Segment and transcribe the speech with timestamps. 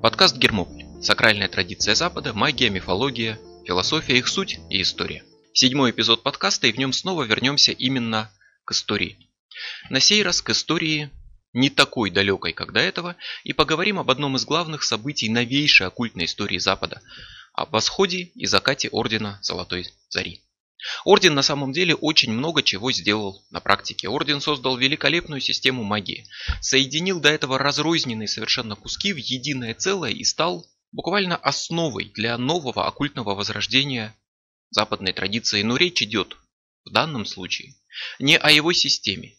[0.00, 0.84] Подкаст Гермополь.
[1.02, 5.24] Сакральная традиция Запада, магия, мифология, философия, их суть и история.
[5.52, 8.30] Седьмой эпизод подкаста, и в нем снова вернемся именно
[8.64, 9.18] к истории.
[9.90, 11.10] На сей раз к истории
[11.52, 16.26] не такой далекой, как до этого, и поговорим об одном из главных событий новейшей оккультной
[16.26, 17.02] истории Запада–
[17.58, 20.44] о восходе и закате Ордена Золотой Зари.
[21.04, 24.08] Орден на самом деле очень много чего сделал на практике.
[24.08, 26.26] Орден создал великолепную систему магии,
[26.60, 32.86] соединил до этого разрозненные совершенно куски в единое целое и стал буквально основой для нового
[32.86, 34.16] оккультного возрождения
[34.70, 35.62] западной традиции.
[35.62, 36.36] Но речь идет
[36.84, 37.74] в данном случае
[38.18, 39.36] не о его системе,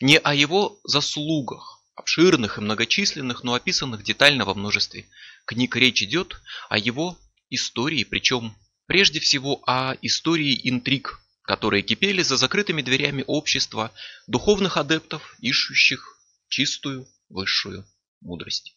[0.00, 5.08] не о его заслугах, обширных и многочисленных, но описанных детально во множестве
[5.46, 5.76] книг.
[5.76, 7.16] Речь идет о его
[7.50, 8.56] истории, причем
[8.86, 13.92] Прежде всего о истории интриг, которые кипели за закрытыми дверями общества
[14.26, 17.86] духовных адептов, ищущих чистую высшую
[18.20, 18.76] мудрость.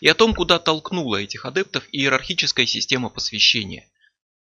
[0.00, 3.90] И о том, куда толкнула этих адептов иерархическая система посвящения,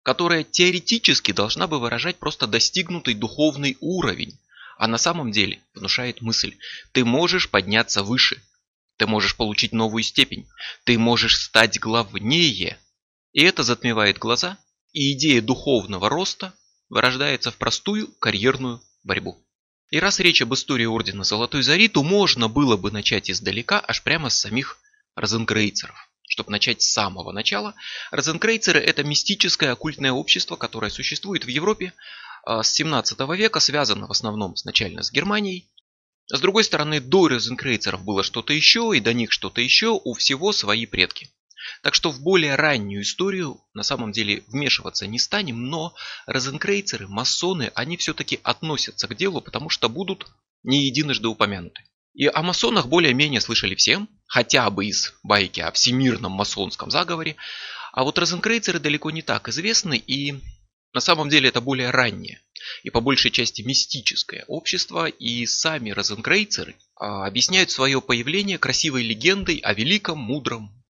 [0.02, 4.40] которая теоретически должна бы выражать просто достигнутый духовный уровень,
[4.78, 6.58] а на самом деле внушает мысль
[6.92, 8.42] «ты можешь подняться выше»,
[8.97, 10.47] «ты можешь получить новую степень»,
[10.84, 12.80] «ты можешь стать главнее»,
[13.34, 14.59] и это затмевает глаза,
[14.94, 16.53] и идея духовного роста
[16.89, 19.44] вырождается в простую карьерную борьбу.
[19.89, 24.02] И раз речь об истории Ордена Золотой Зари, то можно было бы начать издалека, аж
[24.03, 24.80] прямо с самих
[25.16, 25.95] розенкрейцеров.
[26.27, 27.75] Чтобы начать с самого начала,
[28.11, 31.94] розенкрейцеры– это мистическое оккультное общество, которое существует в Европе
[32.44, 35.69] а, с 17 века, связано в основном изначально с Германией.
[36.28, 40.53] С другой стороны, до розенкрейцеров было что-то еще, и до них что-то еще, у всего
[40.53, 41.30] свои предки.
[41.81, 47.72] Так что в более раннюю историю на самом деле вмешиваться не станем, но розенкрейцеры, масоны,
[47.75, 50.28] они все-таки относятся к делу, потому что будут
[50.64, 51.81] не единожды упомянуты.
[52.14, 57.36] И о масонах более-менее слышали всем, хотя бы из байки о всемирном масонском заговоре,
[57.91, 60.36] а вот розенкрейцеры далеко не так известны, и
[60.94, 62.39] на самом деле это более раннее
[62.84, 69.57] и по большей части мистическое общество, и сами розенкрейцеры а, объясняют свое появление красивой легендой
[69.57, 70.82] о великом, мудром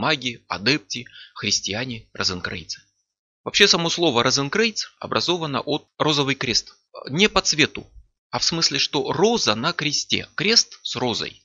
[0.00, 2.80] маги, адепти, христиане, розенкрейцы.
[3.44, 6.74] Вообще само слово розенкрейц образовано от розовый крест.
[7.10, 7.86] Не по цвету,
[8.30, 11.42] а в смысле, что роза на кресте, крест с розой.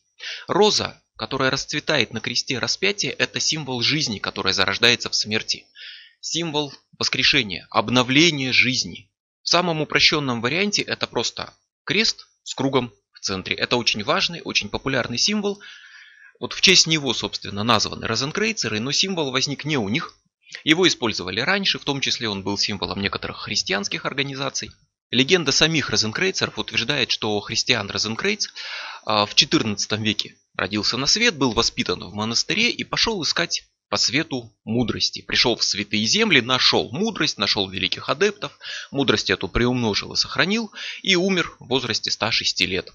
[0.48, 5.66] Роза, которая расцветает на кресте распятия, это символ жизни, которая зарождается в смерти.
[6.22, 9.12] Символ воскрешения, обновления жизни.
[9.44, 13.56] В самом упрощенном варианте это просто крест с кругом в центре.
[13.56, 15.62] Это очень важный, очень популярный символ,
[16.40, 20.16] вот в честь него, собственно, названы розенкрейцеры, но символ возник не у них.
[20.64, 24.72] Его использовали раньше, в том числе он был символом некоторых христианских организаций.
[25.12, 28.50] Легенда самих розенкрейцеров утверждает, что христиан Розенкрейц
[29.06, 33.98] а, в XIV веке родился на свет, был воспитан в монастыре и пошел искать по
[33.98, 35.22] свету мудрости.
[35.22, 38.58] Пришел в святые земли, нашел мудрость, нашел великих адептов,
[38.92, 40.72] мудрость эту приумножил и сохранил,
[41.04, 42.92] и умер в возрасте 106 лет.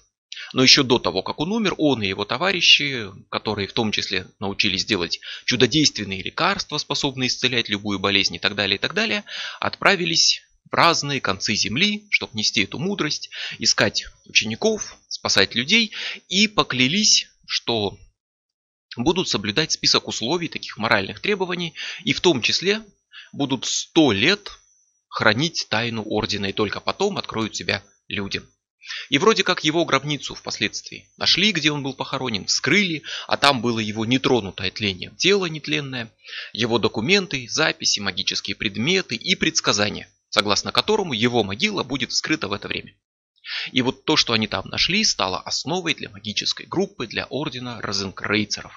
[0.53, 4.27] Но еще до того, как он умер, он и его товарищи, которые в том числе
[4.39, 9.23] научились делать чудодейственные лекарства, способные исцелять любую болезнь и так далее, и так далее,
[9.59, 13.29] отправились в разные концы земли, чтобы нести эту мудрость,
[13.59, 15.93] искать учеников, спасать людей,
[16.27, 17.97] и поклялись, что
[18.97, 21.73] будут соблюдать список условий, таких моральных требований,
[22.03, 22.81] и в том числе
[23.31, 24.51] будут сто лет
[25.07, 28.49] хранить тайну ордена, и только потом откроют себя людям.
[29.09, 33.79] И вроде как его гробницу впоследствии нашли, где он был похоронен, вскрыли, а там было
[33.79, 36.11] его нетронутое тлением тело нетленное,
[36.53, 42.67] его документы, записи, магические предметы и предсказания, согласно которому его могила будет вскрыта в это
[42.67, 42.95] время.
[43.71, 48.73] И вот то, что они там нашли, стало основой для магической группы, для ордена розенкрейцеров.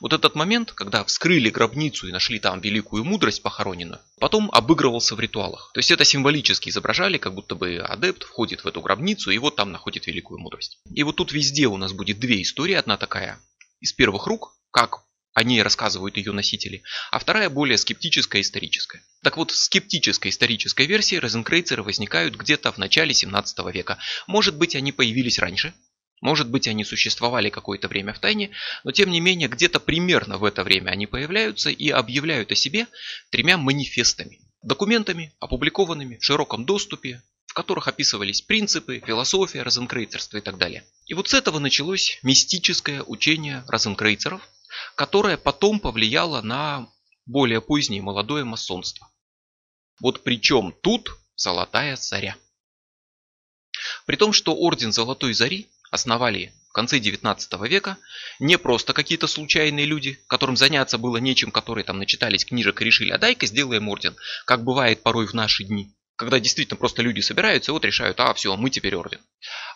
[0.00, 5.20] Вот этот момент, когда вскрыли гробницу и нашли там великую мудрость похороненную, потом обыгрывался в
[5.20, 5.70] ритуалах.
[5.74, 9.56] То есть это символически изображали, как будто бы адепт входит в эту гробницу и вот
[9.56, 10.78] там находит великую мудрость.
[10.94, 12.74] И вот тут везде у нас будет две истории.
[12.74, 13.40] Одна такая
[13.80, 15.02] из первых рук, как
[15.32, 19.02] о ней рассказывают ее носители, а вторая более скептическая историческая.
[19.22, 23.98] Так вот, в скептической исторической версии розенкрейцеры возникают где-то в начале 17 века.
[24.26, 25.72] Может быть, они появились раньше,
[26.20, 28.50] может быть, они существовали какое-то время в тайне,
[28.84, 32.86] но тем не менее, где-то примерно в это время они появляются и объявляют о себе
[33.30, 34.40] тремя манифестами.
[34.62, 40.84] Документами, опубликованными в широком доступе, в которых описывались принципы, философия, розенкрейцерство и так далее.
[41.06, 44.46] И вот с этого началось мистическое учение розенкрейцеров,
[44.94, 46.88] которое потом повлияло на
[47.24, 49.10] более позднее молодое масонство.
[50.00, 52.36] Вот причем тут золотая царя.
[54.06, 57.98] При том, что орден Золотой Зари основали в конце 19 века
[58.38, 63.10] не просто какие-то случайные люди, которым заняться было нечем, которые там начитались книжек и решили,
[63.10, 64.16] а дай-ка сделаем орден,
[64.46, 68.32] как бывает порой в наши дни, когда действительно просто люди собираются и вот решают, а
[68.34, 69.20] все, мы теперь орден.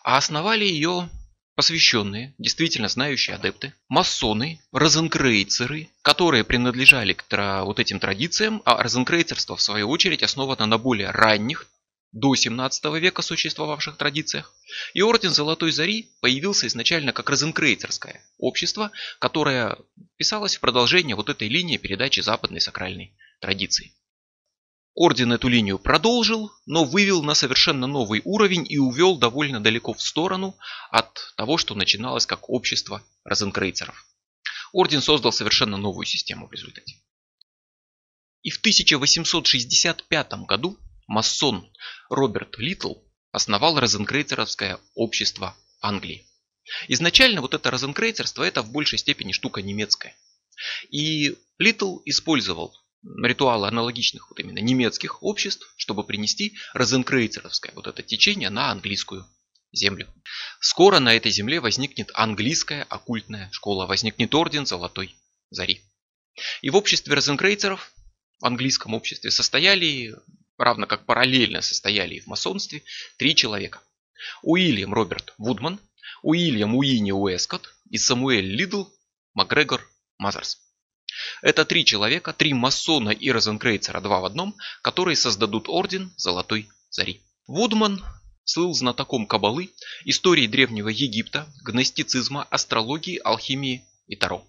[0.04, 1.08] А основали ее
[1.56, 7.24] посвященные, действительно знающие адепты, масоны, розенкрейцеры, которые принадлежали к
[7.64, 11.66] вот этим традициям, а розенкрейцерство в свою очередь основано на более ранних,
[12.14, 14.54] до 17 века существовавших традициях.
[14.94, 19.76] И орден Золотой Зари появился изначально как розенкрейцерское общество, которое
[20.16, 23.92] писалось в продолжение вот этой линии передачи западной сакральной традиции.
[24.94, 30.00] Орден эту линию продолжил, но вывел на совершенно новый уровень и увел довольно далеко в
[30.00, 30.56] сторону
[30.90, 34.06] от того, что начиналось как общество розенкрейцеров.
[34.72, 36.94] Орден создал совершенно новую систему в результате.
[38.42, 41.70] И в 1865 году масон
[42.08, 42.94] Роберт Литл
[43.32, 46.26] основал розенкрейцеровское общество Англии.
[46.88, 50.16] Изначально вот это розенкрейцерство это в большей степени штука немецкая.
[50.90, 52.74] И Литл использовал
[53.22, 59.26] ритуалы аналогичных вот именно немецких обществ, чтобы принести розенкрейцеровское вот это течение на английскую
[59.72, 60.12] землю.
[60.60, 65.16] Скоро на этой земле возникнет английская оккультная школа, возникнет орден Золотой
[65.50, 65.82] Зари.
[66.62, 67.92] И в обществе розенкрейцеров,
[68.40, 70.14] в английском обществе, состояли,
[70.58, 72.82] равно как параллельно состояли и в масонстве,
[73.16, 73.80] три человека.
[74.42, 75.80] Уильям Роберт Вудман,
[76.22, 78.84] Уильям Уинни Уэскотт и Самуэль Лидл
[79.34, 79.86] Макгрегор
[80.18, 80.58] Мазерс.
[81.42, 87.22] Это три человека, три масона и розенкрейцера два в одном, которые создадут орден Золотой Зари.
[87.46, 88.02] Вудман
[88.44, 89.70] слыл знатоком кабалы,
[90.04, 94.46] истории Древнего Египта, гностицизма, астрологии, алхимии и таро.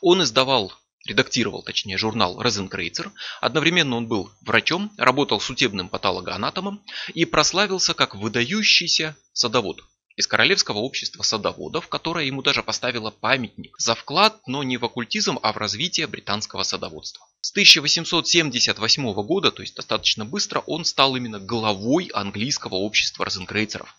[0.00, 0.72] Он издавал,
[1.06, 6.82] редактировал точнее журнал Розенкрейцер, одновременно он был врачом, работал судебным патологоанатомом
[7.14, 9.82] и прославился как выдающийся садовод
[10.20, 15.38] из Королевского общества садоводов, которое ему даже поставило памятник за вклад, но не в оккультизм,
[15.42, 17.26] а в развитие британского садоводства.
[17.40, 23.96] С 1878 года, то есть достаточно быстро, он стал именно главой английского общества розенкрейцеров.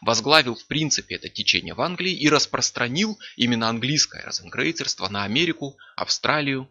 [0.00, 6.70] Возглавил в принципе это течение в Англии и распространил именно английское розенкрейцерство на Америку, Австралию,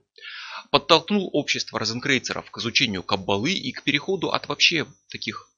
[0.71, 5.50] подтолкнул общество розенкрейцеров к изучению каббалы и к переходу от вообще таких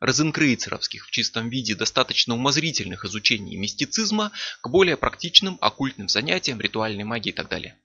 [0.00, 4.32] розенкрейцеровских в чистом виде достаточно умозрительных изучений мистицизма
[4.62, 7.78] к более практичным оккультным занятиям, ритуальной магии и так далее.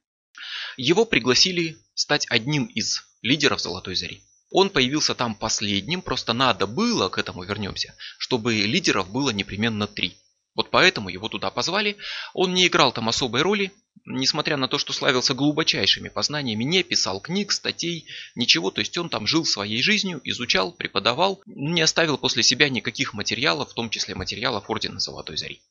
[0.77, 4.21] Его пригласили стать одним из лидеров Золотой Зари.
[4.57, 10.15] Он появился там последним, просто надо было, к этому вернемся, чтобы лидеров было непременно три.
[10.53, 11.97] Вот поэтому его туда позвали.
[12.33, 13.73] Он не играл там особой роли,
[14.05, 18.71] несмотря на то, что славился глубочайшими познаниями, не писал книг, статей, ничего.
[18.71, 23.71] То есть он там жил своей жизнью, изучал, преподавал, не оставил после себя никаких материалов,
[23.71, 25.61] в том числе материалов Ордена Золотой Зари.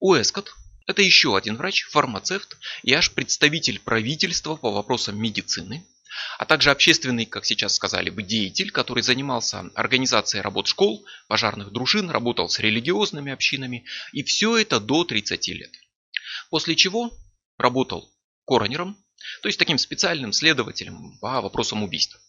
[0.00, 0.52] Уэскотт–
[0.88, 5.86] это еще один врач, фармацевт и аж представитель правительства по вопросам медицины,
[6.38, 12.10] а также общественный, как сейчас сказали бы, деятель, который занимался организацией работ школ, пожарных дружин,
[12.10, 15.72] работал с религиозными общинами, и все это до 30 лет.
[16.50, 17.12] После чего
[17.58, 18.12] работал
[18.46, 18.96] коронером,
[19.42, 22.20] то есть таким специальным следователем по вопросам убийств.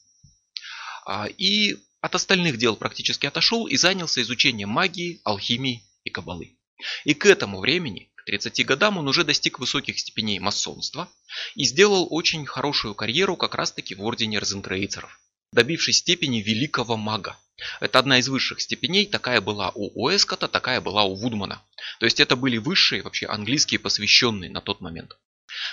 [1.06, 6.58] А, и от остальных дел практически отошел и занялся изучением магии, алхимии и кабалы.
[7.06, 11.10] И к этому времени, 30 годам, он уже достиг высоких степеней масонства
[11.56, 15.18] и сделал очень хорошую карьеру как раз таки в ордене розенкрейцеров,
[15.54, 17.40] добившись степени великого мага.
[17.80, 21.64] Это одна из высших степеней, такая была у Уэскота, такая была у Вудмана.
[22.02, 25.18] То есть это были высшие вообще английские посвященные на тот момент.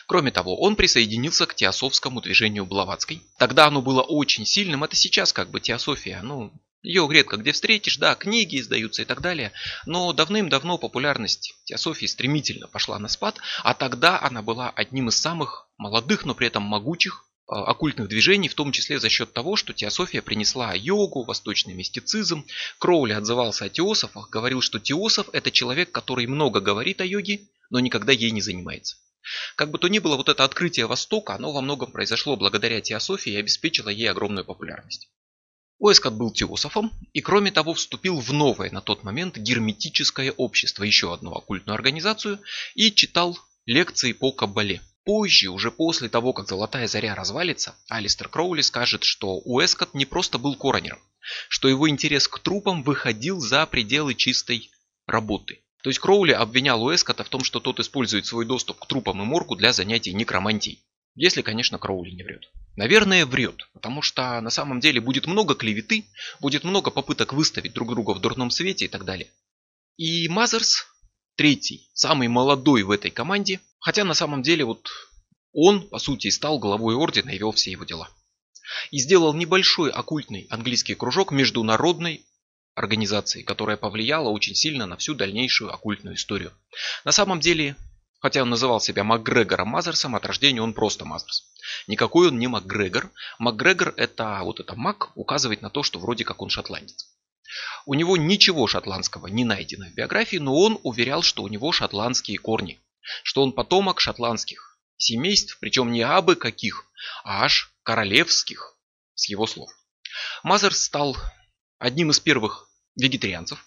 [0.06, 3.20] Кроме того, он присоединился к теософскому движению Блаватской.
[3.37, 6.52] Тогда оно было очень сильным, это сейчас как бы теософия, ну,
[6.84, 9.50] ее редко где встретишь, да, книги издаются и так далее,
[9.86, 15.68] но давным-давно популярность теософии стремительно пошла на спад, а тогда она была одним из самых
[15.76, 19.74] молодых, но при этом могучих Э, оккультных движений, в том числе за счет того, что
[19.74, 22.46] теософия принесла йогу, восточный мистицизм.
[22.78, 27.80] Кроули отзывался о теософах, говорил, что теософ это человек, который много говорит о йоге, но
[27.80, 28.96] никогда ей не занимается.
[29.56, 33.32] Как бы то ни было, вот это открытие Востока, оно во многом произошло благодаря теософии
[33.32, 35.10] и обеспечило ей огромную популярность.
[35.78, 41.12] Уэскот был теософом и кроме того вступил в новое на тот момент герметическое общество, еще
[41.12, 42.40] одну оккультную организацию,
[42.74, 44.80] и читал лекции по Каббале.
[45.04, 50.38] Позже, уже после того, как Золотая Заря развалится, Алистер Кроули скажет, что Уэскотт не просто
[50.38, 51.00] был коронером,
[51.48, 54.70] что его интерес к трупам выходил за пределы чистой
[55.06, 55.60] работы.
[55.82, 59.26] То есть Кроули обвинял Уэскотта в том, что тот использует свой доступ к трупам и
[59.26, 60.82] моргу для занятий некромантией.
[61.14, 62.50] Если, конечно, Кроули не врет.
[62.76, 66.06] Наверное, врет, потому что на самом деле будет много клеветы,
[66.40, 69.30] будет много попыток выставить друг друга в дурном свете и так далее.
[69.97, 70.87] И Мазерс
[71.37, 74.90] третий, самый молодой в этой команде, хотя на самом деле вот
[75.52, 78.11] он, по сути, стал главой ордена и вел все его дела.
[78.90, 82.25] И сделал небольшой оккультный английский кружок международной
[82.75, 86.52] организации, которая повлияла очень сильно на всю дальнейшую оккультную историю.
[87.04, 87.76] На самом деле,
[88.24, 91.44] хотя он называл себя Макгрегором Мазерсом, от рождения он просто Мазерс.
[91.86, 93.10] Никакой он не Макгрегор.
[93.38, 97.06] Макгрегор это вот это Мак указывает на то, что вроде как он шотландец.
[97.84, 102.38] У него ничего шотландского не найдено в биографии, но он уверял, что у него шотландские
[102.38, 102.80] корни,
[103.24, 106.86] что он потомок шотландских семейств, причем не абы каких,
[107.24, 108.78] а аж королевских,
[109.14, 109.68] с его слов.
[110.42, 111.14] Мазерс стал
[111.78, 113.66] одним из первых вегетарианцев,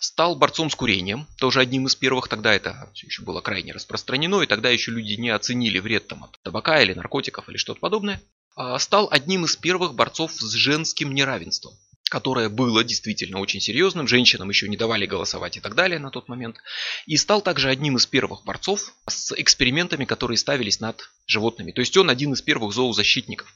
[0.00, 4.42] стал борцом с курением, тоже одним из первых, тогда это все еще было крайне распространено,
[4.42, 8.20] и тогда еще люди не оценили вред там, от табака или наркотиков или что-то подобное,
[8.54, 11.74] а стал одним из первых борцов с женским неравенством
[12.08, 16.28] которое было действительно очень серьезным, женщинам еще не давали голосовать и так далее на тот
[16.28, 16.58] момент,
[17.06, 21.72] и стал также одним из первых борцов с экспериментами, которые ставились над животными.
[21.72, 23.52] То есть он один из первых зоозащитников.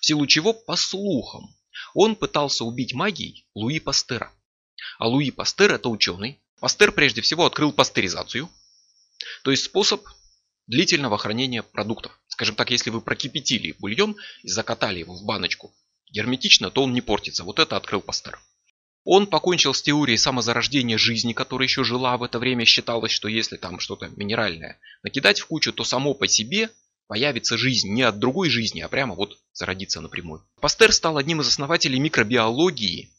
[0.00, 1.56] В силу чего, по слухам,
[1.94, 4.32] он пытался убить магией Луи Пастера.
[4.98, 6.40] А Луи Пастер это ученый.
[6.60, 8.48] Пастер прежде всего открыл пастеризацию,
[9.42, 10.06] то есть способ
[10.66, 12.18] длительного хранения продуктов.
[12.28, 15.74] Скажем так, если вы прокипятили бульон и закатали его в баночку
[16.10, 17.44] герметично, то он не портится.
[17.44, 18.38] Вот это открыл Пастер.
[19.04, 22.64] Он покончил с теорией самозарождения жизни, которая еще жила в это время.
[22.64, 26.70] Считалось, что если там что-то минеральное накидать в кучу, то само по себе
[27.06, 30.42] появится жизнь не от другой жизни, а прямо вот зародится напрямую.
[30.60, 33.10] Пастер стал одним из основателей микробиологии,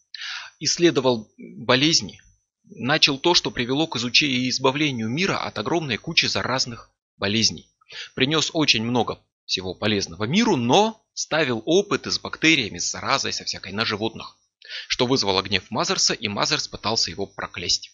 [0.60, 2.22] исследовал болезни,
[2.64, 7.70] начал то, что привело к изучению и избавлению мира от огромной кучи заразных болезней.
[8.16, 13.72] Принес очень много всего полезного миру, но ставил опыты с бактериями, с заразой, со всякой
[13.72, 14.38] на животных,
[14.88, 17.92] что вызвало гнев Мазерса, и Мазерс пытался его проклясть.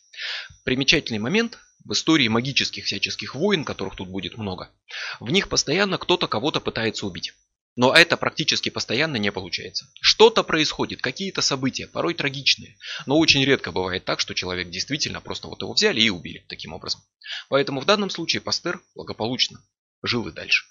[0.64, 4.72] Примечательный момент в истории магических всяческих войн, которых тут будет много,
[5.20, 7.34] в них постоянно кто-то кого-то пытается убить.
[7.76, 9.88] Но это практически постоянно не получается.
[10.02, 12.78] Что-то происходит, какие-то события, порой трагичные.
[13.06, 16.74] Но очень редко бывает так, что человек действительно просто вот его взяли и убили таким
[16.74, 17.02] образом.
[17.48, 19.64] Поэтому в данном случае Пастер благополучно
[20.04, 20.66] жил и дальше.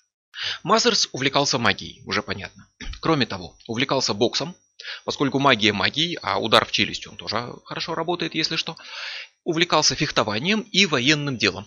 [0.62, 2.68] Мазерс увлекался магией, уже понятно.
[3.00, 4.54] Кроме того, увлекался боксом,
[5.04, 8.76] поскольку магия магией, а удар в челюсть он тоже хорошо работает, если что.
[9.44, 11.66] Увлекался фехтованием и военным делом.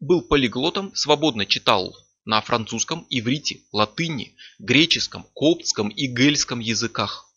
[0.00, 7.30] Был полиглотом, свободно читал на французском, иврите, латыни, греческом, коптском и гельском языках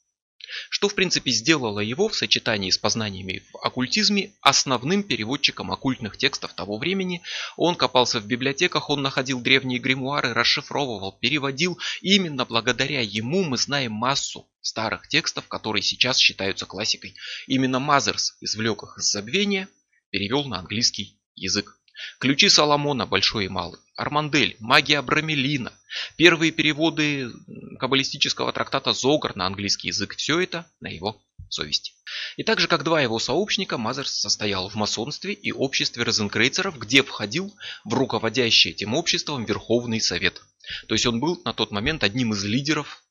[0.69, 6.53] что в принципе сделало его в сочетании с познаниями в оккультизме основным переводчиком оккультных текстов
[6.53, 7.21] того времени.
[7.55, 11.77] Он копался в библиотеках, он находил древние гримуары, расшифровывал, переводил.
[12.01, 17.15] И именно благодаря ему мы знаем массу старых текстов, которые сейчас считаются классикой.
[17.47, 19.69] Именно Мазерс извлек их из забвения,
[20.09, 21.77] перевел на английский язык.
[22.19, 25.73] Ключи Соломона, большой и малый, Армандель, магия Абрамелина,
[26.15, 27.31] первые переводы
[27.79, 31.93] каббалистического трактата Зогар на английский язык, все это на его совести.
[32.35, 37.03] И так же, как два его сообщника, Мазерс состоял в масонстве и обществе розенкрейцеров, где
[37.03, 37.53] входил
[37.85, 40.41] в руководящий этим обществом Верховный Совет.
[40.87, 43.03] То есть он был на тот момент одним из лидеров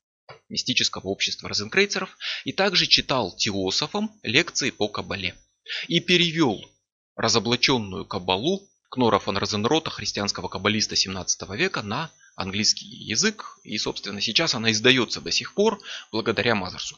[0.49, 2.15] мистического общества розенкрейцеров
[2.45, 5.35] и также читал теософам лекции по кабале.
[5.87, 6.61] И перевел
[7.15, 13.59] разоблаченную кабалу Кнора фон Розенрота, христианского каббалиста 17 века, на английский язык.
[13.63, 15.79] И, собственно, сейчас она издается до сих пор
[16.11, 16.97] благодаря Мазерсу.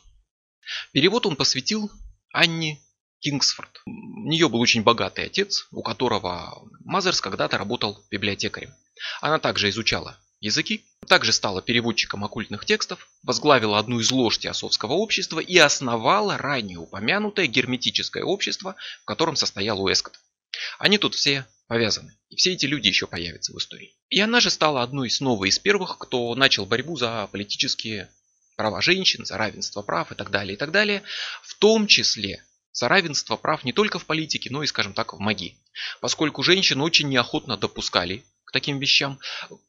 [0.92, 1.92] Перевод он посвятил
[2.32, 2.80] Анне
[3.22, 3.82] Кингсфорд.
[3.86, 8.74] У нее был очень богатый отец, у которого Мазерс когда-то работал библиотекарем.
[9.20, 15.40] Она также изучала языки, также стала переводчиком оккультных текстов, возглавила одну из лож теософского общества
[15.40, 20.20] и основала ранее упомянутое герметическое общество, в котором состоял Уэскот.
[20.78, 22.18] Они тут все повязаны.
[22.30, 23.96] И все эти люди еще появятся в истории.
[24.10, 28.10] И она же стала одной из новых из первых, кто начал борьбу за политические
[28.56, 31.04] права женщин, за равенство прав и так далее, и так далее.
[31.44, 35.20] В том числе за равенство прав не только в политике, но и, скажем так, в
[35.20, 35.58] магии.
[36.02, 39.20] Поскольку женщин очень неохотно допускали к таким вещам.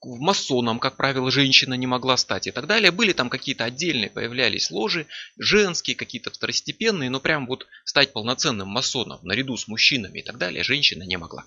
[0.02, 2.90] Масоном, как правило, женщина не могла стать и так далее.
[2.90, 5.06] Были там какие-то отдельные, появлялись ложи,
[5.36, 10.64] женские, какие-то второстепенные, но прям вот стать полноценным масоном наряду с мужчинами и так далее
[10.64, 11.44] женщина не могла.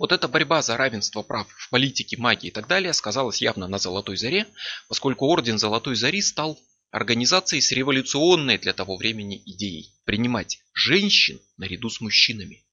[0.00, 3.78] Вот эта борьба за равенство прав в политике, магии и так далее сказалась явно на
[3.78, 4.44] Золотой Заре,
[4.88, 6.58] поскольку Орден Золотой Зари стал
[6.90, 12.64] организацией с революционной для того времени идеей принимать женщин наряду с мужчинами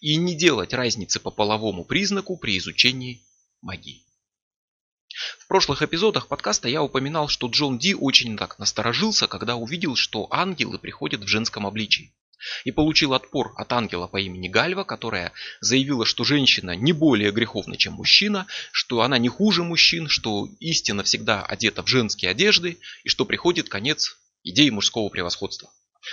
[0.00, 3.22] и не делать разницы по половому признаку при изучении
[3.64, 4.04] магии.
[5.38, 10.26] В прошлых эпизодах подкаста я упоминал, что Джон Ди очень так насторожился, когда увидел, что
[10.30, 12.14] ангелы приходят в женском обличии.
[12.64, 17.76] И получил отпор от ангела по имени Гальва, которая заявила, что женщина не более греховна,
[17.76, 23.08] чем мужчина, что она не хуже мужчин, что истина всегда одета в женские одежды и
[23.08, 25.70] что приходит конец идеи мужского превосходства.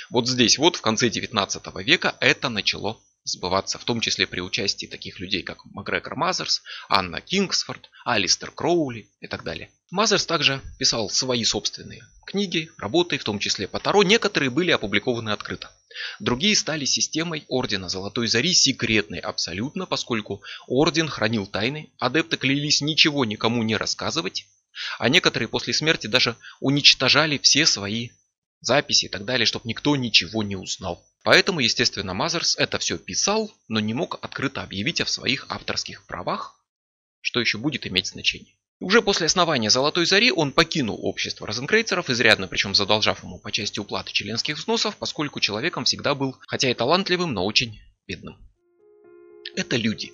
[0.10, 4.86] Вот здесь вот в конце 19 века это начало сбываться, в том числе при участии
[4.86, 9.70] таких людей, как Макгрегор Мазерс, Анна Кингсфорд, Алистер Кроули и так далее.
[9.92, 14.04] Мазерс также писал свои собственные книги, работы, в том числе по Таро.
[14.04, 15.70] Некоторые были опубликованы открыто.
[16.20, 23.26] Другие стали системой Ордена Золотой Зари секретной абсолютно, поскольку Орден хранил тайны, адепты клялись ничего
[23.26, 24.46] никому не рассказывать,
[24.98, 28.12] а некоторые после смерти даже уничтожали все свои
[28.62, 31.06] записи и так далее, чтобы никто ничего не узнал.
[31.24, 36.56] Поэтому, естественно, Мазерс это все писал, но не мог открыто объявить о своих авторских правах,
[37.22, 38.56] что еще будет иметь значение.
[38.80, 43.80] Уже после основания Золотой Зари он покинул общество розенкрейцеров, изрядно причем задолжав ему по части
[43.80, 48.38] уплаты членских взносов, поскольку человеком всегда был, хотя и талантливым, но очень бедным.
[49.56, 50.12] Это люди.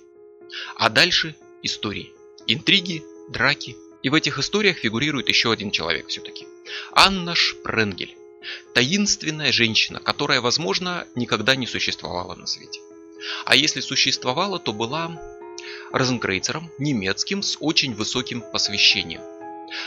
[0.76, 2.12] А дальше истории.
[2.46, 3.74] Интриги, драки.
[4.02, 6.46] И в этих историях фигурирует еще один человек все-таки.
[6.92, 8.17] Анна Шпренгель.
[8.74, 12.80] Таинственная женщина, которая, возможно, никогда не существовала на свете.
[13.44, 15.20] А если существовала, то была
[15.90, 19.22] розенкрейцером, немецким, с очень высоким посвящением.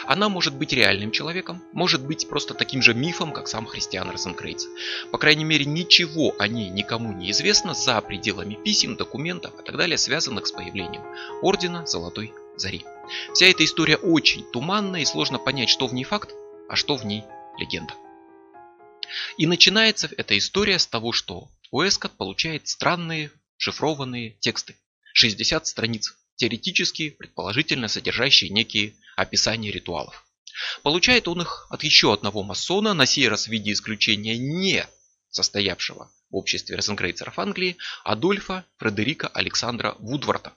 [0.06, 4.68] Она может быть реальным человеком, может быть просто таким же мифом, как сам Христиан Розенкрейц.
[5.12, 9.78] По крайней мере, ничего о ней никому не известно за пределами писем, документов и так
[9.78, 11.04] далее, связанных с появлением
[11.42, 12.86] Ордена Золотой Зари.
[13.34, 16.36] Вся эта история очень туманная и сложно понять, что в ней факт,
[16.70, 17.24] а что в ней
[17.58, 17.94] легенда.
[19.38, 24.76] И начинается эта история с того, что Уэскот получает странные шифрованные тексты.
[25.14, 30.26] 60 страниц, теоретически, предположительно содержащие некие описания ритуалов.
[30.84, 34.86] Получает он их от еще одного масона, на сей раз в виде исключения не
[35.30, 40.54] состоявшего в обществе розенкрейцеров Англии, Адольфа Фредерика Александра Вудварда.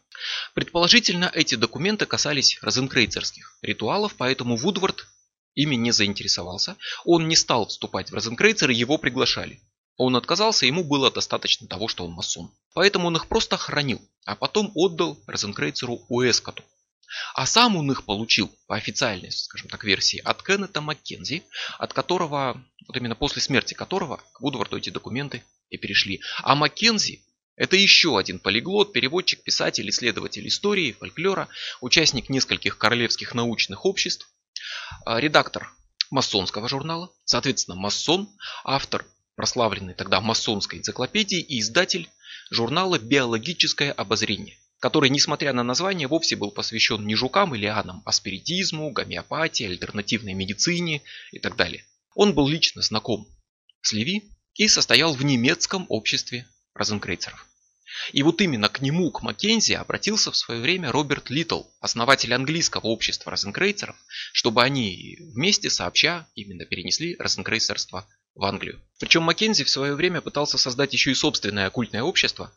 [0.54, 5.06] Предположительно, эти документы касались розенкрейцерских ритуалов, поэтому Вудвард
[5.54, 6.76] ими не заинтересовался.
[7.04, 9.60] Он не стал вступать в розенкрейцеры, его приглашали.
[9.96, 12.50] Он отказался, ему было достаточно того, что он масон.
[12.74, 16.64] Поэтому он их просто хранил, а потом отдал Розенкрейцеру Уэскоту.
[17.34, 21.44] А сам он их получил по официальной, скажем так, версии от Кеннета Маккензи,
[21.78, 26.20] от которого, вот именно после смерти которого к Вудварду эти документы и перешли.
[26.42, 27.22] А Маккензи
[27.56, 31.48] это еще один полиглот, переводчик, писатель, исследователь истории, фольклора,
[31.80, 34.28] участник нескольких королевских научных обществ,
[35.06, 35.72] редактор
[36.10, 38.28] масонского журнала, соответственно, масон,
[38.64, 42.08] автор прославленной тогда масонской энциклопедии и издатель
[42.50, 48.12] журнала «Биологическое обозрение», который, несмотря на название, вовсе был посвящен не жукам или лианам, а
[48.12, 51.84] спиритизму, гомеопатии, альтернативной медицине и так далее.
[52.14, 53.26] Он был лично знаком
[53.80, 57.48] с Леви и состоял в немецком обществе розенкрейцеров.
[58.12, 62.86] И вот именно к нему, к Маккензи, обратился в свое время Роберт Литтл, основатель английского
[62.86, 63.96] общества розенкрейцеров,
[64.32, 68.80] чтобы они вместе сообща именно перенесли розенкрейцерство в Англию.
[68.98, 72.52] Причем Маккензи в свое время пытался создать еще и собственное оккультное общество,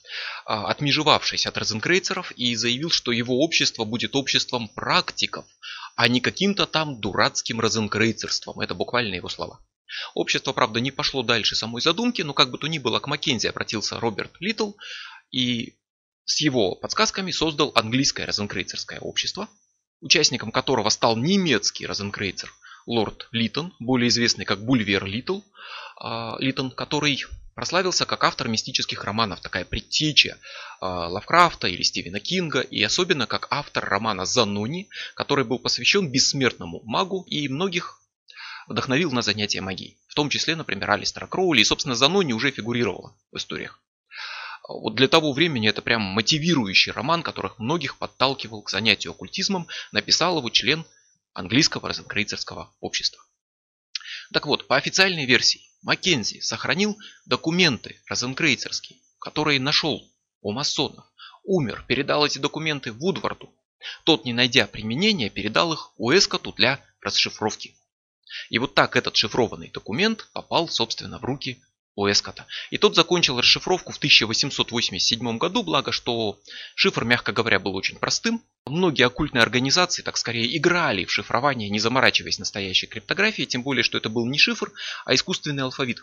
[0.46, 5.46] а, отмежевавшись от розенкрейцеров, и заявил, что его общество будет обществом практиков,
[5.96, 8.60] а не каким-то там дурацким розенкрейцерством.
[8.60, 9.60] Это буквально его слова.
[10.16, 13.48] Общество, правда, не пошло дальше самой задумки, но как бы то ни было, к Маккензи
[13.48, 14.72] обратился Роберт Литтл
[15.32, 15.76] и
[16.26, 19.50] с его подсказками создал английское розенкрейцерское общество,
[20.02, 22.54] участником которого стал немецкий розенкрейцер–
[22.88, 25.42] лорд Литон, более известный как Бульвер Лит,
[26.00, 30.38] а, Литтон, который прославился как автор мистических романов, такая предтеча
[30.80, 36.82] а, Лавкрафта или Стивена Кинга, и особенно как автор романа «Занони», который был посвящен бессмертному
[36.86, 38.00] магу и многих
[38.68, 39.98] вдохновил на занятия магией.
[40.08, 43.82] В том числе, например, Алистера Кроули, и, собственно, Занони уже фигурировала в историях.
[44.68, 50.38] Вот для того времени это прям мотивирующий роман, которых многих подталкивал к занятию оккультизмом, написал
[50.38, 50.86] его член
[51.34, 53.24] английского розенкрейцерского общества.
[54.34, 60.02] Так вот, по официальной версии, Маккензи сохранил документы розенкрейцерские, которые нашел
[60.42, 61.06] у масонов,
[61.44, 63.54] умер, передал эти документы Вудварду.
[64.04, 67.78] Тот, не найдя применения, передал их Уэскоту для расшифровки.
[68.50, 71.64] И вот так этот шифрованный документ попал, собственно, в руки
[71.98, 72.46] Уэскота.
[72.70, 76.40] И тот закончил расшифровку в 1887 году, благо что
[76.76, 78.44] шифр, мягко говоря, был очень простым.
[78.68, 83.98] Многие оккультные организации, так скорее, играли в шифрование, не заморачиваясь настоящей криптографией, тем более, что
[83.98, 84.72] это был не шифр,
[85.06, 85.98] а искусственный алфавит.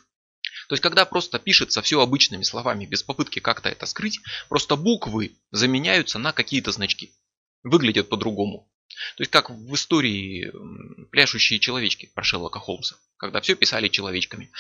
[0.69, 5.37] То есть, когда просто пишется все обычными словами, без попытки как-то это скрыть, просто буквы
[5.53, 7.13] заменяются на какие-то значки.
[7.63, 8.69] Выглядят по-другому.
[9.17, 10.53] То есть как в истории
[11.11, 14.51] пляшущие человечки про Шерлока Холмса, когда все писали человечками,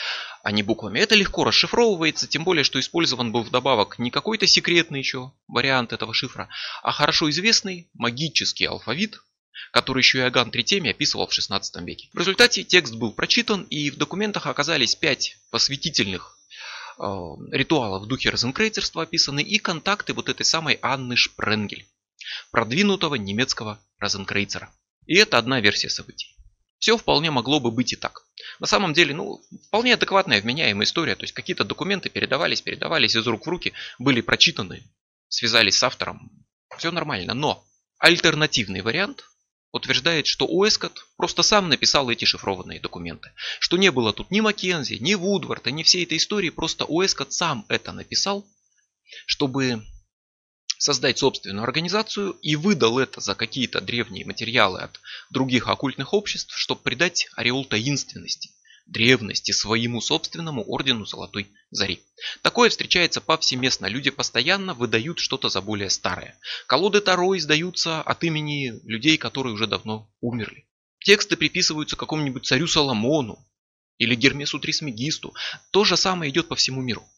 [0.42, 0.98] а не буквами.
[0.98, 6.14] Это легко расшифровывается, тем более, что использован был вдобавок не какой-то секретный еще вариант этого
[6.14, 6.48] шифра,
[6.82, 9.20] а хорошо известный магический алфавит,
[9.72, 12.08] который еще и Аган Третеми описывал в 16 веке.
[12.12, 16.38] В результате текст был прочитан, и в документах оказались пять посвятительных
[16.98, 17.02] э,
[17.50, 21.88] ритуалов в духе розенкрейцерства описаны и контакты вот этой самой Анны Шпренгель,
[22.50, 24.70] продвинутого немецкого розенкрейцера.
[25.06, 26.34] И это одна версия событий.
[26.78, 28.26] Все вполне могло бы быть и так.
[28.60, 31.14] На самом деле, ну, вполне адекватная, вменяемая история.
[31.14, 34.82] То есть какие-то документы передавались, передавались из рук в руки, были прочитаны,
[35.28, 36.30] связались с автором.
[36.76, 37.32] Все нормально.
[37.34, 37.64] Но
[37.98, 39.24] альтернативный вариант
[39.72, 43.32] утверждает, что Уэскотт просто сам написал эти шифрованные документы.
[43.60, 47.64] Что не было тут ни Маккензи, ни Вудварда, ни всей этой истории, просто Уэскотт сам
[47.68, 48.46] это написал,
[49.26, 49.82] чтобы
[50.84, 56.82] создать собственную организацию и выдал это за какие-то древние материалы от других оккультных обществ, чтобы
[56.82, 58.50] придать ореол таинственности,
[58.84, 62.02] древности своему собственному ордену Золотой Зари.
[62.42, 63.86] Такое встречается повсеместно.
[63.86, 66.38] Люди постоянно выдают что-то за более старое.
[66.66, 70.66] Колоды Таро издаются от имени людей, которые уже давно умерли.
[70.98, 73.38] Тексты приписываются какому-нибудь царю Соломону
[73.96, 75.32] или Гермесу Трисмегисту.
[75.70, 77.08] То же самое идет по всему миру.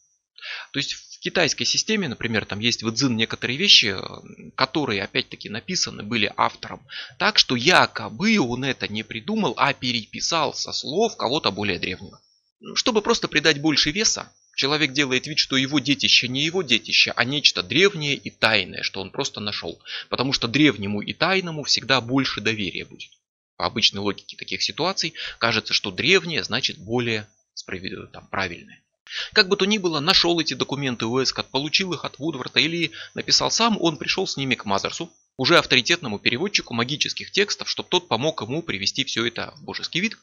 [0.71, 3.97] То есть китайской системе, например, там есть в Цзин некоторые вещи,
[4.55, 6.81] которые опять-таки написаны были автором,
[7.19, 12.21] так что якобы он это не придумал, а переписал со слов кого-то более древнего.
[12.75, 17.25] Чтобы просто придать больше веса, человек делает вид, что его детище не его детище, а
[17.25, 19.81] нечто древнее и тайное, что он просто нашел.
[20.07, 23.11] Потому что древнему и тайному всегда больше доверия будет.
[23.57, 28.81] По обычной логике таких ситуаций кажется, что древнее значит более справедливое, там, правильное.
[29.33, 33.51] Как бы то ни было, нашел эти документы Уэскотт, получил их от Вудворта или написал
[33.51, 38.41] сам, он пришел с ними к Мазерсу, уже авторитетному переводчику магических текстов, чтобы тот помог
[38.41, 40.17] ему привести все это в божеский вид,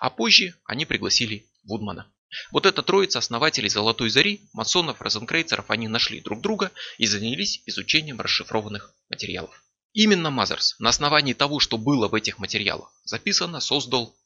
[0.00, 2.10] а позже они пригласили Вудмана.
[2.50, 8.20] Вот эта троица основателей Золотой Зари, масонов, розенкрейцеров, они нашли друг друга и занялись изучением
[8.20, 9.62] расшифрованных материалов.
[9.92, 14.16] Именно Мазерс на основании того, что было в этих материалах записано, создал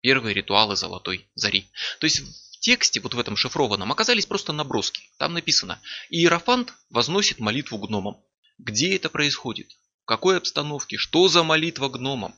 [0.00, 1.70] первые ритуалы Золотой Зари.
[2.00, 2.22] То есть
[2.62, 5.02] тексте, вот в этом шифрованном, оказались просто наброски.
[5.18, 8.22] Там написано «Иерофант возносит молитву гномам».
[8.58, 9.72] Где это происходит?
[10.04, 10.96] В какой обстановке?
[10.96, 12.34] Что за молитва гномам?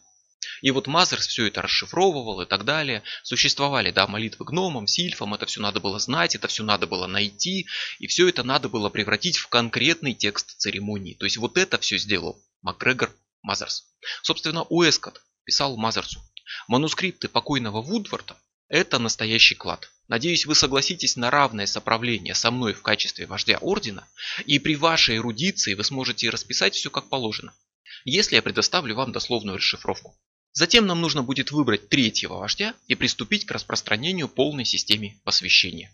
[0.63, 3.03] И вот Мазерс все это расшифровывал и так далее.
[3.23, 7.67] Существовали, да, молитвы гномам, сильфам, это все надо было знать, это все надо было найти,
[7.99, 11.15] и все это надо было превратить в конкретный текст церемонии.
[11.15, 13.85] То есть вот это все сделал Макгрегор Мазерс.
[14.23, 16.21] Собственно, Уэскотт писал Мазерсу.
[16.67, 18.37] Манускрипты покойного Вудварда–
[18.75, 19.89] это настоящий клад.
[20.09, 24.09] Надеюсь, вы согласитесь на равное соправление со мной в качестве вождя ордена,
[24.47, 27.55] и при вашей эрудиции вы сможете расписать все как положено,
[28.05, 30.19] если я предоставлю вам дословную расшифровку.
[30.53, 35.93] Затем нам нужно будет выбрать третьего вождя и приступить к распространению полной системы посвящения.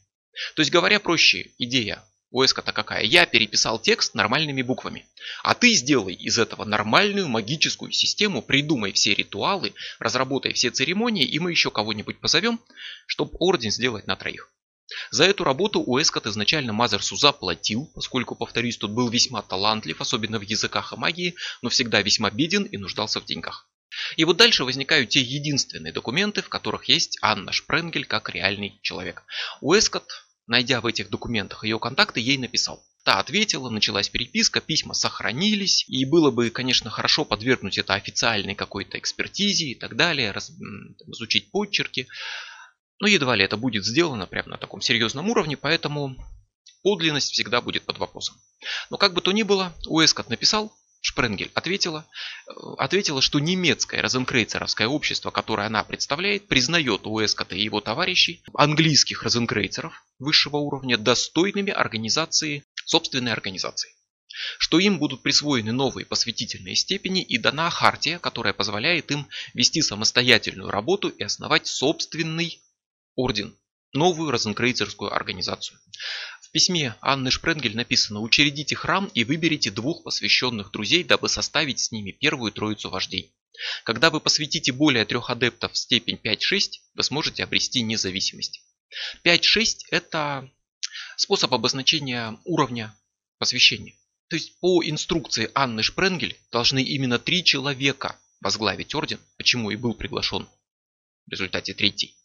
[0.56, 3.04] То есть, говоря проще, идея ОСК-то какая?
[3.04, 5.06] Я переписал текст нормальными буквами.
[5.42, 11.38] А ты сделай из этого нормальную магическую систему, придумай все ритуалы, разработай все церемонии, и
[11.38, 12.60] мы еще кого-нибудь позовем,
[13.06, 14.50] чтобы орден сделать на троих.
[15.10, 20.42] За эту работу Уэскот изначально Мазерсу заплатил, поскольку, повторюсь, тут был весьма талантлив, особенно в
[20.42, 23.68] языках и магии, но всегда весьма беден и нуждался в деньгах.
[24.16, 29.24] И вот дальше возникают те единственные документы, в которых есть Анна Шпренгель как реальный человек.
[29.60, 30.08] Уэскот
[30.50, 32.84] найдя в этих документах ее контакты, ей написал.
[33.04, 38.98] Та ответила, началась переписка, письма сохранились, и было бы, конечно, хорошо подвергнуть это официальной какой-то
[38.98, 40.50] экспертизе и так далее, раз,
[41.06, 42.08] изучить подчерки.
[42.98, 46.16] Но едва ли это будет сделано прямо на таком серьезном уровне, поэтому
[46.82, 48.34] подлинность всегда будет под вопросом.
[48.90, 52.06] Но как бы то ни было, Уэскот написал, Шпренгель ответила,
[52.46, 59.22] э, ответила, что немецкое розенкрейцеровское общество, которое она представляет, признает Уэскота и его товарищей, английских
[59.22, 63.90] розенкрейцеров высшего уровня, достойными организации, собственной организации.
[64.58, 70.70] Что им будут присвоены новые посвятительные степени и дана хартия, которая позволяет им вести самостоятельную
[70.70, 72.62] работу и основать собственный
[73.14, 73.56] орден,
[73.92, 75.78] новую розенкрейцерскую организацию.
[76.50, 81.92] В письме Анны Шпренгель написано «Учредите храм и выберите двух посвященных друзей, дабы составить с
[81.92, 83.32] ними первую троицу вождей.
[83.84, 86.38] Когда вы посвятите более трех адептов в степень 5-6,
[86.94, 88.64] вы сможете обрести независимость».
[89.24, 89.40] 5-6
[89.92, 90.50] это
[91.16, 92.96] способ обозначения уровня
[93.38, 93.94] посвящения.
[94.28, 99.94] То есть по инструкции Анны Шпренгель должны именно три человека возглавить орден, почему и был
[99.94, 100.48] приглашен
[101.26, 102.16] в результате третий.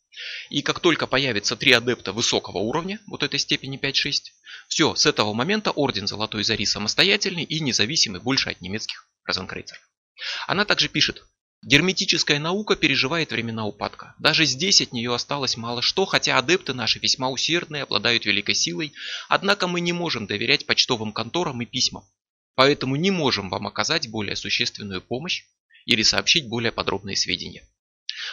[0.49, 4.31] И как только появится три адепта высокого уровня, вот этой степени 5-6,
[4.67, 9.81] все, с этого момента Орден Золотой Зари самостоятельный и независимый больше от немецких розенкрейцеров.
[10.47, 11.23] Она также пишет,
[11.65, 14.13] Герметическая наука переживает времена упадка.
[14.19, 18.93] Даже здесь от нее осталось мало что, хотя адепты наши весьма усердные, обладают великой силой,
[19.29, 22.03] однако мы не можем доверять почтовым конторам и письмам.
[22.53, 25.45] Поэтому не можем вам оказать более существенную помощь
[25.85, 27.67] или сообщить более подробные сведения.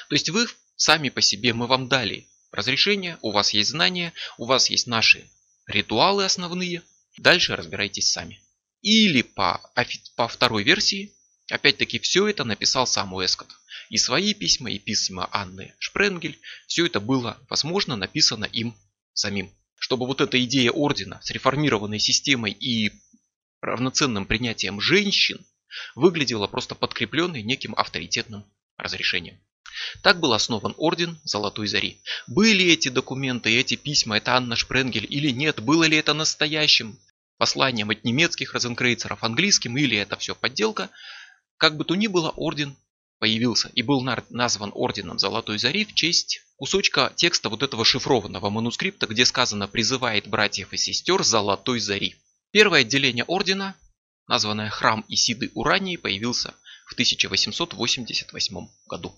[0.09, 4.47] То есть вы сами по себе, мы вам дали разрешение, у вас есть знания, у
[4.47, 5.29] вас есть наши
[5.67, 6.83] ритуалы основные,
[7.19, 8.41] дальше разбирайтесь сами.
[8.83, 9.61] Или по,
[10.17, 11.15] по второй версии,
[11.53, 13.51] Опять-таки все это написал сам Уэскотт.
[13.91, 18.75] И свои письма, и письма Анны Шпренгель, все это было, возможно, написано им
[19.13, 19.53] самим.
[19.77, 22.93] Чтобы вот эта идея ордена с реформированной системой и
[23.61, 25.45] равноценным принятием женщин
[25.95, 28.47] выглядела просто подкрепленной неким авторитетным
[28.79, 29.39] разрешением.
[30.03, 32.01] Так был основан орден Золотой Зари.
[32.27, 36.99] Были эти документы, эти письма, это Анна Шпренгель или нет, было ли это настоящим
[37.39, 40.91] посланием от немецких розенкрейцеров английским или это все подделка,
[41.57, 42.77] как бы то ни было, орден
[43.19, 49.07] появился и был назван орденом Золотой Зари в честь кусочка текста вот этого шифрованного манускрипта,
[49.07, 52.17] где сказано «призывает братьев и сестер Золотой Зари».
[52.51, 53.77] Первое отделение ордена,
[54.27, 56.55] названное Храм Исиды Урании, появился
[56.87, 59.17] в 1888 году.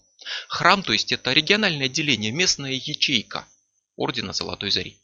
[0.49, 3.47] Храм, то есть это региональное отделение, местная ячейка
[3.97, 4.99] ордена Золотой Зари.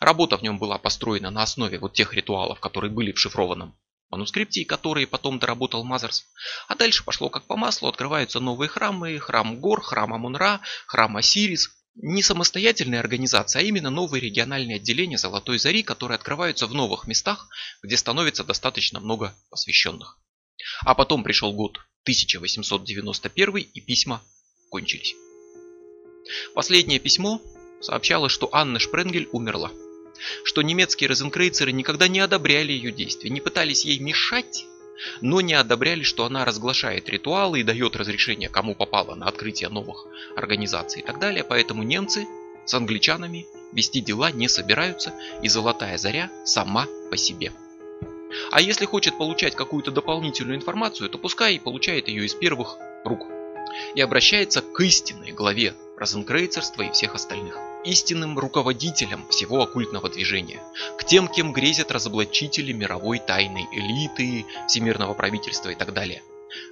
[0.00, 3.76] Работа в нем была построена на основе вот тех ритуалов, которые были в шифрованном
[4.10, 6.26] манускрипте, которые потом доработал Мазерс.
[6.68, 11.70] А дальше пошло как по маслу, открываются новые храмы, храм Гор, храм Амунра, храм Осирис.
[11.94, 17.48] Не самостоятельная организация, а именно новые региональные отделения Золотой Зари, которые открываются в новых местах,
[17.82, 20.18] где становится достаточно много посвященных.
[20.84, 24.22] А потом пришел год 1891 и письма
[24.70, 25.14] кончились.
[26.54, 27.40] Последнее письмо
[27.80, 29.70] сообщало, что Анна Шпренгель умерла
[30.44, 34.64] что немецкие розенкрейцеры никогда не одобряли ее действия, не пытались ей мешать,
[35.20, 40.06] но не одобряли, что она разглашает ритуалы и дает разрешение кому попало на открытие новых
[40.36, 41.44] организаций и так далее.
[41.44, 42.26] Поэтому немцы
[42.66, 45.12] с англичанами вести дела не собираются,
[45.42, 47.52] и Золотая Заря сама по себе.
[48.50, 53.26] А если хочет получать какую-то дополнительную информацию, то пускай получает ее из первых рук
[53.94, 60.62] и обращается к истинной главе розенкрейцерства и всех остальных истинным руководителям всего оккультного движения,
[60.98, 66.22] к тем, кем грезят разоблачители мировой тайной элиты, всемирного правительства и так далее,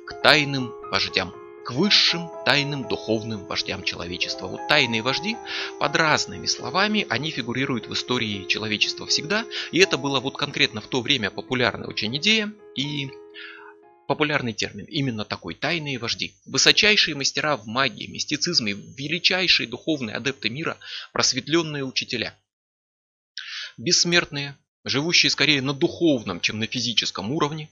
[0.06, 1.34] к тайным вождям,
[1.70, 4.46] высшим тайным духовным вождям человечества.
[4.46, 5.36] Вот тайные вожди
[5.78, 10.86] под разными словами, они фигурируют в истории человечества всегда, и это было вот конкретно в
[10.88, 13.10] то время популярная очень идея, и
[14.06, 16.34] популярный термин, именно такой, тайные вожди.
[16.44, 20.78] Высочайшие мастера в магии, мистицизме, величайшие духовные адепты мира,
[21.12, 22.36] просветленные учителя.
[23.76, 27.70] Бессмертные, живущие скорее на духовном, чем на физическом уровне,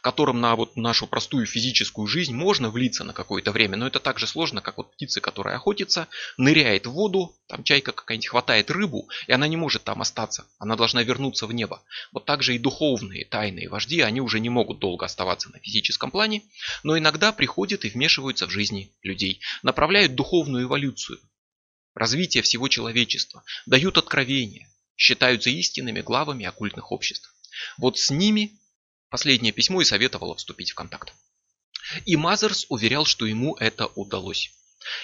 [0.00, 4.18] которым на вот нашу простую физическую жизнь можно влиться на какое-то время, но это так
[4.18, 9.08] же сложно, как вот птица, которая охотится, ныряет в воду, там чайка какая-нибудь хватает рыбу,
[9.26, 11.82] и она не может там остаться, она должна вернуться в небо.
[12.12, 16.10] Вот так же и духовные, тайные вожди, они уже не могут долго оставаться на физическом
[16.10, 16.42] плане,
[16.82, 21.20] но иногда приходят и вмешиваются в жизни людей, направляют духовную эволюцию,
[21.94, 27.34] развитие всего человечества, дают откровения, считаются истинными главами оккультных обществ.
[27.76, 28.58] Вот с ними
[29.10, 31.12] последнее письмо и советовала вступить в контакт.
[32.04, 34.52] И Мазерс уверял, что ему это удалось.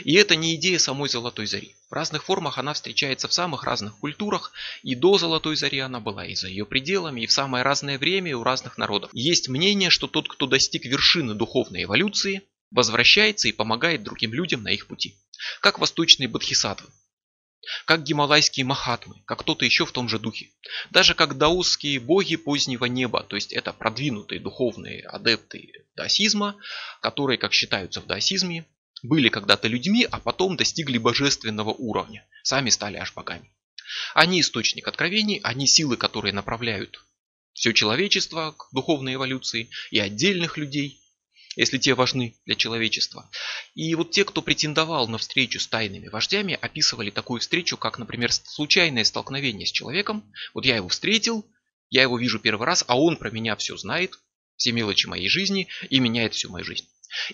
[0.05, 1.75] И это не идея самой Золотой Зари.
[1.91, 6.25] В разных формах она встречается в самых разных культурах, и до Золотой Зари она была,
[6.25, 9.11] и за ее пределами, и в самое разное время и у разных народов.
[9.13, 14.69] Есть мнение, что тот, кто достиг вершины духовной эволюции, возвращается и помогает другим людям на
[14.69, 15.17] их пути.
[15.61, 16.89] Как восточные бодхисаттвы,
[17.85, 20.51] как гималайские махатмы, как кто-то еще в том же духе.
[20.91, 26.57] Даже как даосские боги позднего неба, то есть это продвинутые духовные адепты даосизма,
[27.01, 28.67] которые, как считаются в даосизме,
[29.03, 33.51] были когда-то людьми, а потом достигли божественного уровня, сами стали аж богами.
[34.15, 37.05] Они источник откровений, они силы, которые направляют
[37.53, 41.01] все человечество к духовной эволюции и отдельных людей,
[41.57, 43.31] если те важны для человечества.
[43.75, 48.33] И вот те, кто претендовал на встречу с тайными вождями, описывали такую встречу, как, например,
[48.33, 50.31] случайное столкновение с человеком.
[50.53, 51.47] Вот я его встретил,
[51.91, 54.19] я его вижу первый раз, а он про меня все знает,
[54.57, 56.87] все мелочи моей жизни и меняет всю мою жизнь.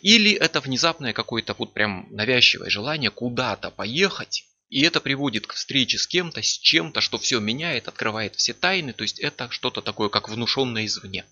[0.03, 5.99] Или это внезапное какое-то вот прям навязчивое желание куда-то поехать, и это приводит к встрече
[5.99, 10.09] с кем-то, с чем-то, что все меняет, открывает все тайны, то есть это что-то такое,
[10.09, 11.25] как внушенное извне.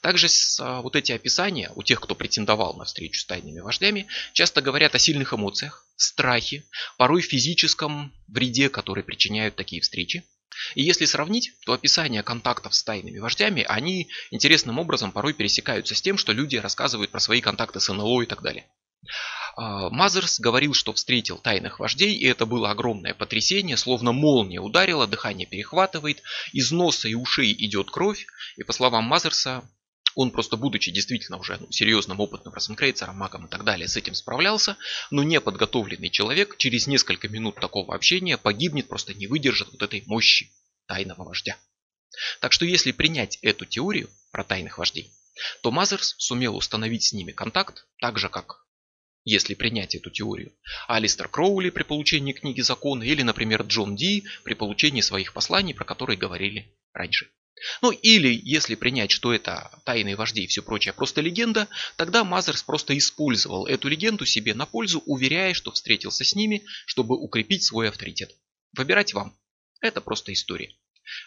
[0.00, 0.28] Также
[0.58, 4.94] а, вот эти описания у тех, кто претендовал на встречу с тайными вождями, часто говорят
[4.94, 6.64] о сильных эмоциях, страхе,
[6.96, 10.24] порой физическом вреде, который причиняют такие встречи.
[10.74, 16.02] И если сравнить, то описания контактов с тайными вождями, они интересным образом порой пересекаются с
[16.02, 18.66] тем, что люди рассказывают про свои контакты с НЛО и так далее.
[19.56, 25.06] А, Мазерс говорил, что встретил тайных вождей, и это было огромное потрясение, словно молния ударила,
[25.06, 29.68] дыхание перехватывает, из носа и ушей идет кровь, и по словам Мазерса,
[30.14, 34.14] он просто, будучи действительно уже ну, серьезным опытным розенкрейцером, магом и так далее, с этим
[34.14, 34.76] справлялся,
[35.10, 40.50] но неподготовленный человек через несколько минут такого общения погибнет, просто не выдержит вот этой мощи
[40.86, 41.56] тайного вождя.
[42.40, 45.12] Так что если принять эту теорию про тайных вождей,
[45.62, 48.66] то Мазерс сумел установить с ними контакт, так же как
[49.30, 50.52] если принять эту теорию,
[50.88, 55.84] Алистер Кроули при получении книги закона или, например, Джон Ди при получении своих посланий, про
[55.84, 57.28] которые говорили раньше.
[57.80, 62.64] Ну или, если принять, что это тайные вожди и все прочее просто легенда, тогда Мазерс
[62.64, 67.88] просто использовал эту легенду себе на пользу, уверяя, что встретился с ними, чтобы укрепить свой
[67.88, 68.34] авторитет.
[68.76, 69.38] Выбирать вам.
[69.80, 70.74] Это просто история.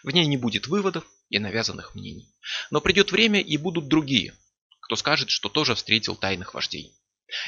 [0.02, 2.28] В ней не будет выводов и навязанных мнений.
[2.70, 4.34] Но придет время и будут другие,
[4.80, 6.94] кто скажет, что тоже встретил тайных вождей.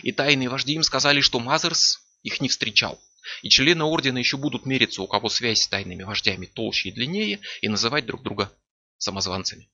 [0.02, 3.00] И тайные вожди им сказали, что Мазерс их не встречал.
[3.42, 7.40] И члены ордена еще будут мериться, у кого связь с тайными вождями толще и длиннее,
[7.60, 8.52] и называть друг друга
[8.98, 9.68] самозванцами.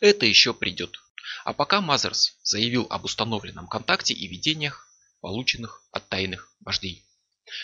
[0.00, 0.96] Это еще придет.
[1.44, 4.88] А пока Мазерс заявил об установленном контакте и видениях,
[5.20, 7.04] полученных от тайных вождей.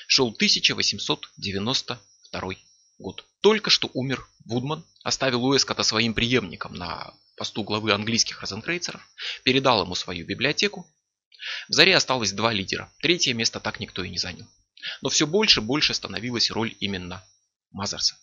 [0.07, 2.55] Шел 1892
[2.99, 3.25] год.
[3.41, 9.03] Только что умер Вудман, оставил Уэскота своим преемником на посту главы английских розенкрейцеров,
[9.45, 10.87] передал ему свою библиотеку.
[11.69, 14.47] В Заре осталось два лидера, третье место так никто и не занял.
[15.03, 17.25] Но все больше и больше становилась роль именно
[17.71, 18.17] Мазерса.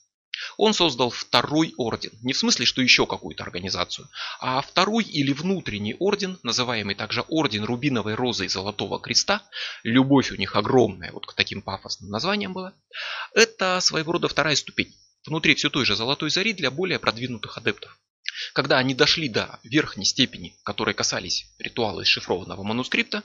[0.57, 2.11] Он создал второй орден.
[2.21, 4.07] Не в смысле, что еще какую-то организацию,
[4.39, 9.41] а второй или внутренний орден, называемый также орден Рубиновой Розы и Золотого Креста.
[9.83, 12.73] Любовь у них огромная, вот к таким пафосным названиям была.
[13.33, 14.95] Это своего рода вторая ступень.
[15.25, 17.97] Внутри все той же Золотой Зари для более продвинутых адептов.
[18.53, 23.23] Когда они дошли до верхней степени, которые касались ритуала из шифрованного манускрипта,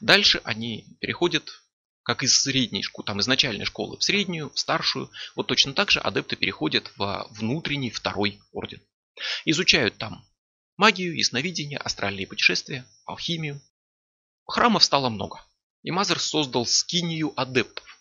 [0.00, 1.62] дальше они переходят
[2.02, 5.90] как из средней школы, там из начальной школы в среднюю, в старшую, вот точно так
[5.90, 8.82] же адепты переходят в внутренний второй орден.
[9.44, 10.24] Изучают там
[10.76, 13.60] магию, ясновидение, астральные путешествия, алхимию.
[14.46, 15.44] Храмов стало много.
[15.82, 18.00] И Мазер создал скинию адептов,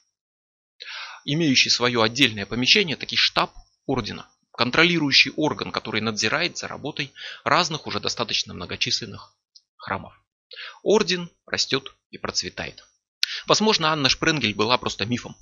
[1.23, 3.53] имеющий свое отдельное помещение, таки штаб
[3.85, 7.13] ордена, контролирующий орган, который надзирает за работой
[7.45, 9.33] разных уже достаточно многочисленных
[9.77, 10.13] храмов.
[10.83, 12.83] Орден растет и процветает.
[13.47, 15.37] Возможно, Анна Шпренгель была просто мифом.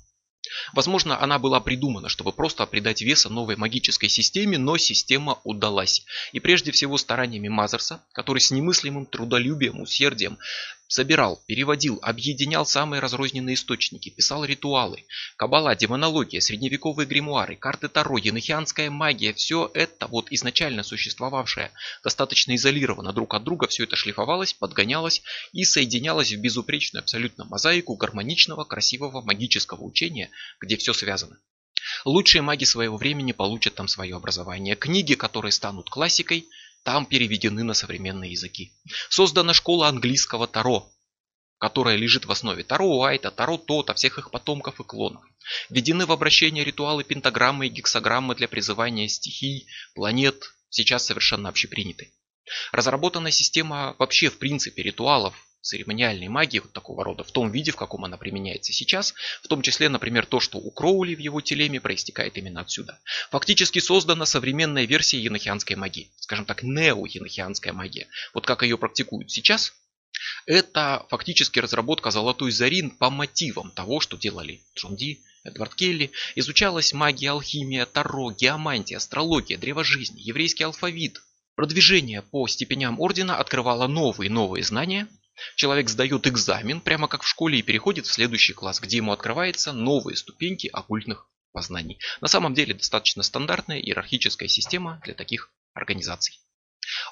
[0.72, 6.04] Возможно, она была придумана, чтобы просто придать веса новой магической системе, но система удалась.
[6.30, 10.38] И прежде всего стараниями Мазерса, который с немыслимым трудолюбием, усердием
[10.88, 15.04] Собирал, переводил, объединял самые разрозненные источники, писал ритуалы.
[15.36, 19.34] Кабала, демонология, средневековые гримуары, карты Таро, енохианская магия.
[19.34, 21.72] Все это, вот изначально существовавшее,
[22.02, 25.20] достаточно изолированно друг от друга, все это шлифовалось, подгонялось
[25.52, 31.38] и соединялось в безупречную абсолютно мозаику гармоничного, красивого магического учения, где все связано.
[32.06, 34.74] Лучшие маги своего времени получат там свое образование.
[34.74, 36.48] Книги, которые станут классикой,
[36.82, 38.72] там переведены на современные языки.
[39.08, 40.90] Создана школа английского Таро,
[41.58, 45.22] которая лежит в основе Таро Уайта, Таро Тота, всех их потомков и клонов.
[45.70, 52.12] Введены в обращение ритуалы пентаграммы и гексаграммы для призывания стихий, планет, сейчас совершенно общеприняты.
[52.72, 57.76] Разработана система вообще в принципе ритуалов, церемониальной магии вот такого рода, в том виде, в
[57.76, 61.80] каком она применяется сейчас, в том числе, например, то, что у Кроули в его телеме
[61.80, 62.98] проистекает именно отсюда.
[63.30, 68.08] Фактически создана современная версия енохианской магии, скажем так, нео-енохианская магия.
[68.34, 69.72] Вот как ее практикуют сейчас,
[70.46, 76.10] это фактически разработка золотой зарин по мотивам того, что делали Джон Ди, Эдвард Келли.
[76.34, 81.22] Изучалась магия, алхимия, таро, геомантия, астрология, древо жизни, еврейский алфавит.
[81.54, 85.08] Продвижение по степеням ордена открывало новые и новые знания,
[85.56, 89.72] Человек сдает экзамен, прямо как в школе, и переходит в следующий класс, где ему открываются
[89.72, 91.98] новые ступеньки оккультных познаний.
[92.20, 96.40] На самом деле достаточно стандартная иерархическая система для таких организаций.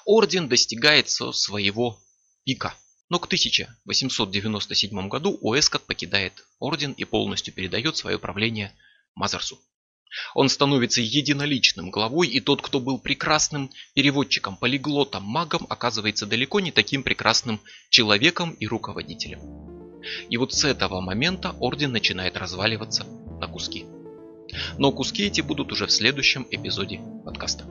[0.05, 1.99] Орден достигает своего
[2.43, 2.75] пика.
[3.09, 8.73] Но к 1897 году Уэскот покидает орден и полностью передает свое правление
[9.15, 9.59] Мазерсу.
[10.33, 16.71] Он становится единоличным главой, и тот, кто был прекрасным переводчиком, полиглотом, магом, оказывается далеко не
[16.71, 17.59] таким прекрасным
[17.89, 19.39] человеком и руководителем.
[20.29, 23.05] И вот с этого момента орден начинает разваливаться
[23.39, 23.85] на куски.
[24.77, 27.65] Но куски эти будут уже в следующем эпизоде подкаста.